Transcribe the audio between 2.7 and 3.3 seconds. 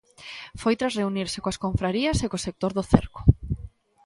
do cerco.